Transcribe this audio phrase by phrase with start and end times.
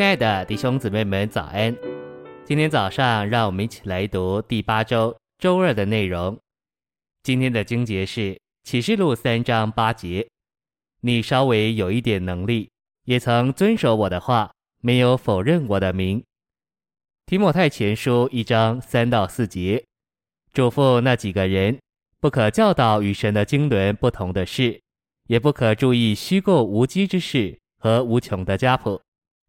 [0.00, 1.76] 亲爱的弟兄姊妹们，早安！
[2.46, 6.38] 今天早上，让我们一起来读第八周周二的内容。
[7.22, 10.26] 今天的经节是启示录三章八节
[11.04, 12.70] ：“你稍微有一点能力，
[13.04, 14.50] 也曾遵守我的话，
[14.80, 16.24] 没有否认我的名。”
[17.26, 19.84] 提摩太前书一章三到四节，
[20.54, 21.78] 嘱咐那几个人，
[22.20, 24.80] 不可教导与神的经纶不同的事，
[25.28, 28.98] 也不可注意虚构无稽之事和无穷的家谱。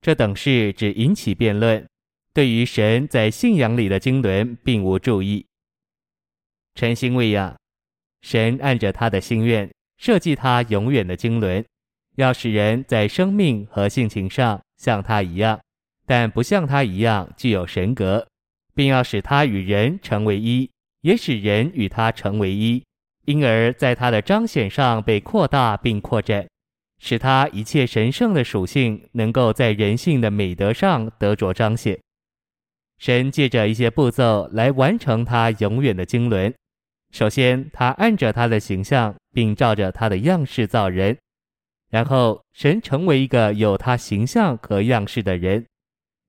[0.00, 1.86] 这等事只引起辩论，
[2.32, 5.44] 对于神在信仰里的经纶并无注意。
[6.74, 7.54] 诚心喂养，
[8.22, 11.64] 神按着他的心愿设计他永远的经纶，
[12.16, 15.60] 要使人在生命和性情上像他一样，
[16.06, 18.26] 但不像他一样具有神格，
[18.74, 20.70] 并要使他与人成为一，
[21.02, 22.82] 也使人与他成为一，
[23.26, 26.48] 因而在他的彰显上被扩大并扩展。
[27.00, 31.98] 使他一切神圣的属性能够在人性的美德上得着彰显。
[32.98, 36.54] 神借着一些步骤来完成他永远的经纶。
[37.10, 41.16] 首先，他按着他的形象，并照着他的样式造人；
[41.88, 45.66] 然后，神成为一个有他形象和样式的人。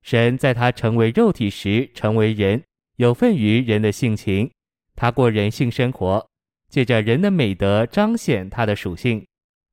[0.02, 2.60] 神在他成为肉体时成为人，
[2.96, 4.50] 有份于人的性情。
[4.96, 6.26] 他过人性生活，
[6.68, 9.24] 借着人的美德彰显他的属性。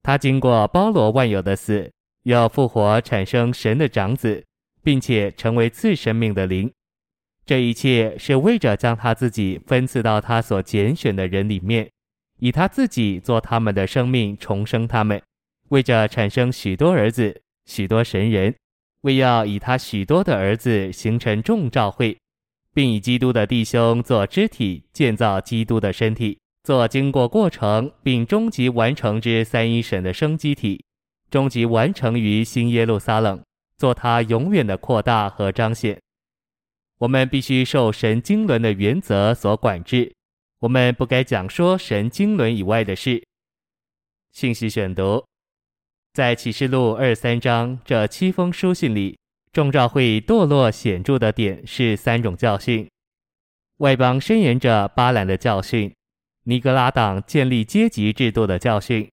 [0.02, 1.92] 他经过包罗万有的死，
[2.24, 4.44] 要复活，产生神的长子，
[4.84, 6.72] 并且成为赐生命的灵。
[7.46, 11.90] 这一切是为着将他自己分赐到他所拣选的人里面，
[12.40, 15.22] 以他自己做他们的生命，重生他们，
[15.70, 18.56] 为着产生许多儿子、许多神人，
[19.02, 22.18] 为要以他许多的儿子形成众召会，
[22.74, 26.40] 并以基督的弟兄做肢体，建造基督的身体。
[26.64, 30.84] 做经过过程并终极完成之三一神的生机体，
[31.32, 33.42] 终极完成于新耶路撒冷，
[33.78, 36.00] 做它永远的扩大和彰显。
[37.00, 40.14] 我们必须受神经纶的原则所管制，
[40.60, 43.24] 我们不该讲说神经纶以外的事。
[44.32, 45.24] 信息选读，
[46.14, 49.18] 在启示录二三章这七封书信里，
[49.54, 52.88] 众召会堕落显著的点是三种教训：
[53.78, 55.92] 外邦申言者巴兰的教训。
[56.50, 59.08] 尼格拉党建立阶级制度的教训，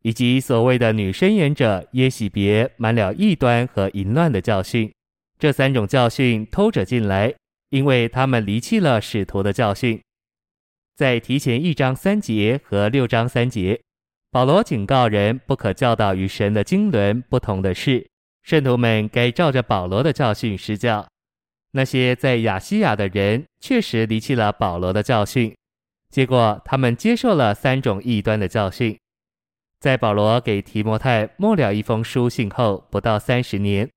[0.00, 4.90] 以及所谓的女申言者耶洗别满了异端和淫乱的教训，
[5.38, 7.34] 这三种教训偷着进来，
[7.68, 10.00] 因为他们离弃了使徒的教训。
[10.96, 13.78] 在提前一章三节和六章三节，
[14.30, 18.08] 保罗警告人不可教导与神的经纶不同的事，
[18.42, 21.06] 圣徒们该照着保罗的教训施教。
[21.72, 25.54] 那些在亚细亚的人确实离弃了保罗的教训。
[26.10, 28.98] 结果，他们接受了三种异端的教训。
[29.80, 33.88] 在保罗给提摩太末了一封书信后，不到三十年，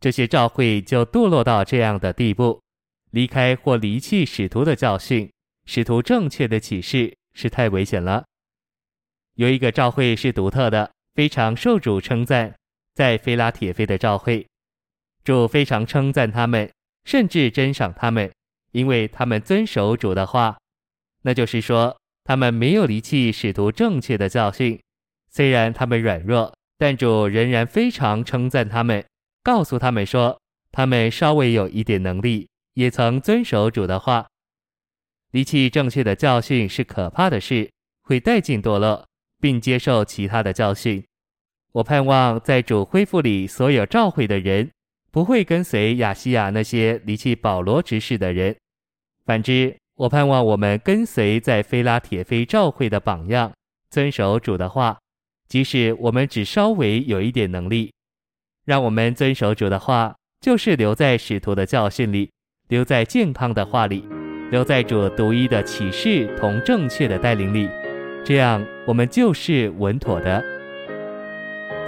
[0.00, 2.60] 这些教会就堕落到这样的地步，
[3.10, 5.30] 离开或离弃使徒的教训，
[5.66, 8.24] 使徒正确的启示是太危险了。
[9.34, 12.52] 有一个教会是独特的，非常受主称赞，
[12.94, 14.44] 在非拉铁非的教会，
[15.22, 16.68] 主非常称赞他们，
[17.04, 18.32] 甚至珍赏他们，
[18.72, 20.58] 因为他们遵守主的话。
[21.22, 24.78] 那就是说，他们没有离弃使徒正确的教训，
[25.30, 29.04] 虽然他们软弱，但主仍然非常称赞他们，
[29.42, 30.40] 告诉他们说，
[30.70, 34.26] 他们稍微有一点能力，也曾遵守主的话。
[35.32, 37.70] 离弃正确的教训是可怕的事，
[38.02, 39.06] 会带进堕落，
[39.40, 41.04] 并接受其他的教训。
[41.72, 44.70] 我盼望在主恢复里，所有召会的人
[45.10, 48.56] 不会跟随亚细亚那些离弃保罗执事的人，
[49.26, 49.76] 反之。
[49.98, 53.52] 我盼望我们跟随在菲拉铁非召会的榜样，
[53.90, 54.96] 遵守主的话，
[55.48, 57.92] 即使我们只稍微有一点能力。
[58.64, 62.30] 让我们遵守主的话，就是留在使徒的教训里，
[62.68, 64.06] 留在健康的话里，
[64.52, 67.68] 留在主独一的启示同正确的带领里，
[68.24, 70.44] 这样我们就是稳妥的。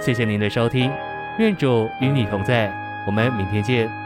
[0.01, 0.91] 谢谢您的收听，
[1.39, 2.67] 愿主与你同在，
[3.07, 4.00] 我们明天见。